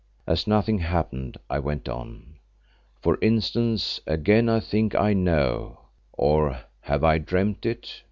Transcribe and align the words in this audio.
As 0.25 0.47
nothing 0.47 0.79
happened, 0.79 1.37
I 1.47 1.59
went 1.59 1.87
on, 1.87 2.39
"For 3.03 3.19
instance, 3.21 4.01
again 4.07 4.49
I 4.49 4.59
think 4.59 4.95
I 4.95 5.13
know—or 5.13 6.57
have 6.79 7.03
I 7.03 7.19
dreamed 7.19 7.67
it? 7.67 7.99